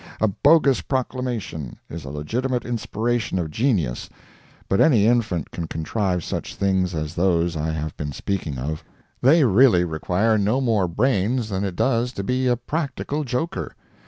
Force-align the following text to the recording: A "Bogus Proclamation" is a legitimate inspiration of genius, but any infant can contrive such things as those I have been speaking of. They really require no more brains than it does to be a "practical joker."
A 0.19 0.27
"Bogus 0.27 0.81
Proclamation" 0.81 1.77
is 1.87 2.05
a 2.05 2.09
legitimate 2.09 2.65
inspiration 2.65 3.37
of 3.37 3.51
genius, 3.51 4.09
but 4.67 4.81
any 4.81 5.05
infant 5.05 5.51
can 5.51 5.67
contrive 5.67 6.23
such 6.23 6.55
things 6.55 6.95
as 6.95 7.13
those 7.13 7.55
I 7.55 7.69
have 7.69 7.95
been 7.97 8.11
speaking 8.11 8.57
of. 8.57 8.83
They 9.21 9.43
really 9.43 9.83
require 9.83 10.39
no 10.39 10.59
more 10.59 10.87
brains 10.87 11.49
than 11.49 11.63
it 11.63 11.75
does 11.75 12.13
to 12.13 12.23
be 12.23 12.47
a 12.47 12.57
"practical 12.57 13.23
joker." 13.23 13.75